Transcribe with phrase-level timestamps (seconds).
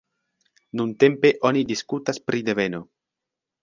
[0.81, 2.85] Nuntempe oni diskutas pri deveno.